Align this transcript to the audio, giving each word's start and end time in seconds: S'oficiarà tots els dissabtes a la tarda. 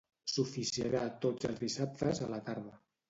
S'oficiarà 0.35 1.03
tots 1.25 1.49
els 1.51 1.61
dissabtes 1.67 2.23
a 2.29 2.31
la 2.33 2.41
tarda. 2.49 2.75